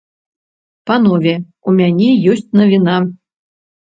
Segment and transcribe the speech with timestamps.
[0.89, 1.33] Панове,
[1.67, 2.95] у мяне ёсць навіна.